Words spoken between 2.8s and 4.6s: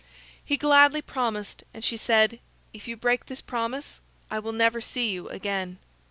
you break this promise, I will